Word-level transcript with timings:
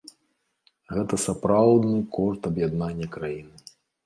Гэта 0.95 1.19
сапраўдны 1.25 2.01
кошт 2.17 2.41
аб'яднання 2.53 3.11
краіны. 3.19 3.55